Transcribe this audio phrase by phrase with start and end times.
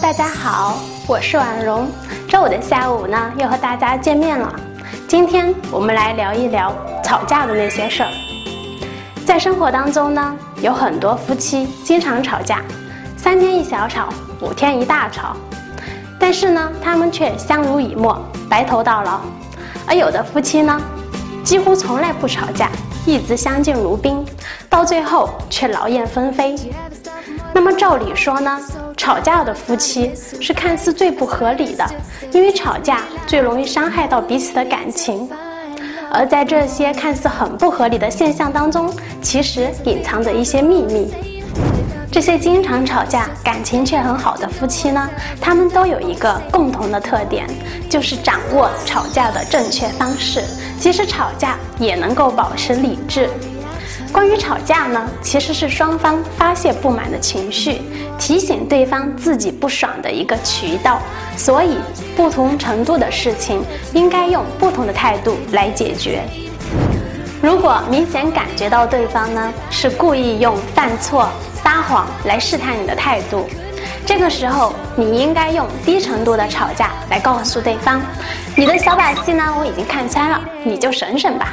[0.00, 1.86] 大家好，我是婉容。
[2.26, 4.54] 周五的下午呢，又和大家见面了。
[5.06, 8.08] 今天我们来聊一聊吵架的那些事儿。
[9.26, 12.62] 在生活当中呢，有很多夫妻经常吵架，
[13.18, 14.08] 三天一小吵，
[14.40, 15.36] 五天一大吵。
[16.18, 18.18] 但是呢，他们却相濡以沫，
[18.48, 19.20] 白头到老。
[19.86, 20.80] 而有的夫妻呢，
[21.44, 22.70] 几乎从来不吵架，
[23.04, 24.24] 一直相敬如宾，
[24.70, 26.56] 到最后却劳燕分飞。
[27.54, 28.60] 那么照理说呢，
[28.96, 31.86] 吵架的夫妻是看似最不合理的，
[32.32, 35.30] 因为吵架最容易伤害到彼此的感情。
[36.10, 41.14] 而在这些看似很不合理的现象当中，其实隐藏着一些秘密。
[42.10, 45.08] 这些经常吵架、感情却很好的夫妻呢，
[45.40, 47.46] 他们都有一个共同的特点，
[47.88, 50.42] 就是掌握吵架的正确方式，
[50.78, 53.28] 即使吵架也能够保持理智。
[54.14, 57.82] 关于吵架呢，其实是双方发泄不满的情绪，
[58.16, 61.00] 提醒对方自己不爽的一个渠道。
[61.36, 61.78] 所以，
[62.14, 63.60] 不同程度的事情
[63.92, 66.22] 应该用不同的态度来解决。
[67.42, 73.48] 如果明显感觉到对方呢是故意用犯错、撒谎来试探你的态度，
[74.06, 78.00] 这个时候你应该用低程度的吵架来告诉对方
[78.54, 81.52] ：“你的小把戏呢，我已经看穿了，你就省省吧。”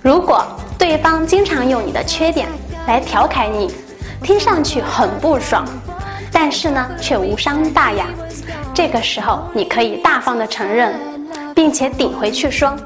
[0.00, 0.44] 如果
[0.86, 2.46] 对方经常用你的缺点
[2.86, 3.72] 来调侃你，
[4.22, 5.64] 听上去很不爽，
[6.30, 8.04] 但是呢却无伤大雅。
[8.74, 10.94] 这个时候，你可以大方的承认，
[11.54, 12.76] 并且顶回去说：“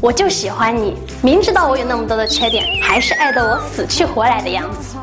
[0.00, 4.96] 我就喜欢你，明知道我有那么多的缺点，还是爱得我死去活来的样子。”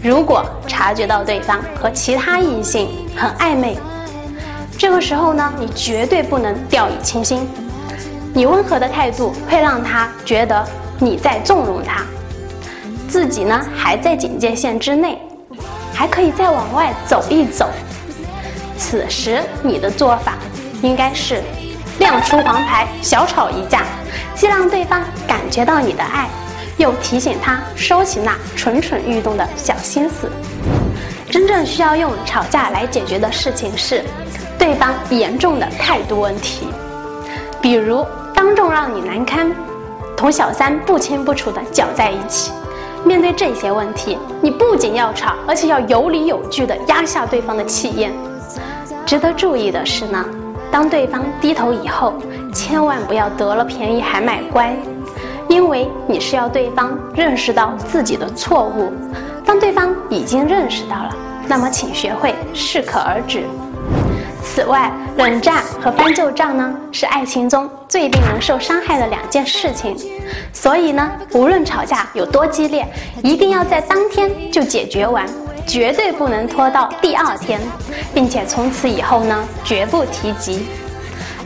[0.00, 3.76] 如果察觉到对方和其他异性很暧昧，
[4.78, 7.48] 这个时候呢，你绝对不能掉以轻心。
[8.34, 10.64] 你温和的态度会让他觉得
[10.98, 12.02] 你在纵容他，
[13.08, 15.18] 自己呢还在警戒线之内，
[15.92, 17.68] 还可以再往外走一走。
[18.76, 20.34] 此时你的做法
[20.82, 21.42] 应该是
[21.98, 23.82] 亮出黄牌，小吵一架，
[24.34, 26.28] 既让对方感觉到你的爱，
[26.76, 30.30] 又提醒他收起那蠢蠢欲动的小心思。
[31.28, 34.04] 真正需要用吵架来解决的事情是
[34.58, 36.68] 对方严重的态度问题，
[37.60, 38.06] 比如。
[38.34, 39.52] 当众让你难堪，
[40.16, 42.52] 同小三不清不楚的搅在一起。
[43.04, 48.12] 面对这些问题，你不仅要吵，而且要有理有据的压下对方的气焰。
[49.04, 50.24] 值得注意的是呢，
[50.70, 52.14] 当对方低头以后，
[52.54, 54.72] 千万不要得了便宜还卖乖，
[55.48, 58.92] 因为你是要对方认识到自己的错误。
[59.44, 61.16] 当对方已经认识到了，
[61.48, 63.42] 那么请学会适可而止。
[64.42, 69.96] 此外，冷战和翻旧账呢，是爱情中最令人受伤害的两件事情。
[70.52, 72.86] 所以呢，无论吵架有多激烈，
[73.22, 75.26] 一定要在当天就解决完，
[75.66, 77.60] 绝对不能拖到第二天，
[78.14, 80.66] 并且从此以后呢，绝不提及。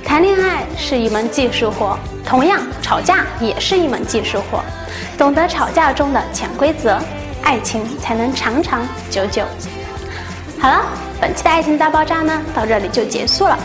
[0.05, 4.61] 谈恋爱是一门技术活，同样吵架也是一门技术活。
[5.17, 6.99] 懂得吵架中的潜规则，
[7.43, 9.43] 爱情才能长长久久。
[10.63, 10.81] 好了。
[11.21, 13.59] 本期的爱情大爆炸呢，到这里就结束了。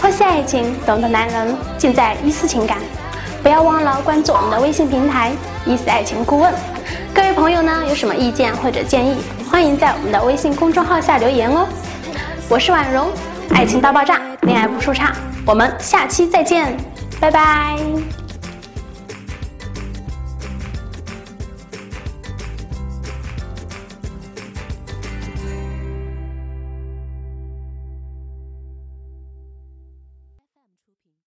[0.00, 2.78] 剖析爱情，懂得男人，尽在伊思情感。
[3.40, 5.30] 不要忘了关注我们的微信平台
[5.64, 6.52] “伊思爱情顾问”。
[7.14, 9.16] 各位朋友呢，有什么意见或者建议，
[9.48, 11.68] 欢迎在我们的微信公众号下留言哦。
[12.48, 13.08] 我是婉容，
[13.54, 15.12] 爱情大爆炸，恋爱不出差。
[15.46, 16.76] 我们下期再见，
[17.20, 18.23] 拜拜。